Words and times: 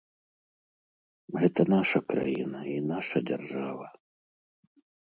Гэта 1.43 1.61
наша 1.75 2.03
краіна 2.15 2.59
і 2.75 2.77
наша 2.91 3.17
дзяржава. 3.29 3.87